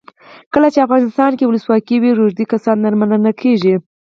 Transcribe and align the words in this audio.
کله 0.53 0.67
چې 0.73 0.79
افغانستان 0.85 1.31
کې 1.37 1.47
ولسواکي 1.47 1.95
وي 1.99 2.11
روږدي 2.19 2.45
کسان 2.51 2.77
درملنه 2.81 3.31
کیږي. 3.41 3.75